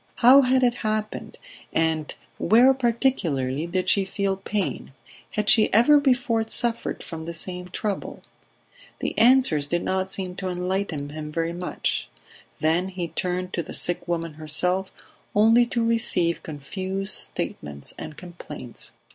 How 0.15 0.41
had 0.41 0.63
it 0.63 0.73
happened, 0.81 1.37
and 1.71 2.15
where, 2.39 2.73
particularly, 2.73 3.67
did 3.67 3.87
she 3.87 4.03
feel 4.03 4.35
pain... 4.35 4.93
Had 5.33 5.47
she 5.47 5.71
ever 5.71 5.99
before 5.99 6.41
suffered 6.47 7.03
from 7.03 7.25
the 7.25 7.35
same 7.35 7.67
trouble... 7.67 8.23
The 8.99 9.15
answers 9.15 9.67
did 9.67 9.83
not 9.83 10.09
seem 10.09 10.33
to 10.37 10.49
enlighten 10.49 11.09
him 11.09 11.31
very 11.31 11.53
much; 11.53 12.09
then 12.61 12.87
he 12.89 13.09
turned 13.09 13.53
to 13.53 13.61
the 13.61 13.75
sick 13.75 14.07
woman 14.07 14.33
herself, 14.33 14.91
only 15.35 15.67
to 15.67 15.85
receive 15.85 16.41
confused 16.41 17.13
statements 17.13 17.93
and 17.99 18.17
complaints. 18.17 18.93